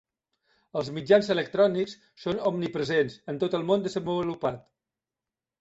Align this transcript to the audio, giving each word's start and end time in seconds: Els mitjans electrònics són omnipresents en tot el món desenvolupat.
Els 0.79 0.87
mitjans 0.95 1.27
electrònics 1.33 1.93
són 2.23 2.41
omnipresents 2.53 3.21
en 3.35 3.41
tot 3.45 3.59
el 3.59 3.69
món 3.69 3.87
desenvolupat. 3.89 4.69